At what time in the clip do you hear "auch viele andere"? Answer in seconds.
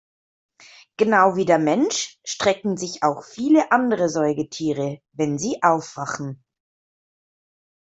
3.03-4.09